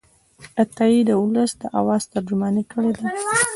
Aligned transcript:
عطايي 0.61 0.99
د 1.07 1.11
ولس 1.21 1.51
د 1.61 1.63
آواز 1.79 2.03
ترجماني 2.13 2.63
کړې 2.71 2.91
ده. 2.97 3.05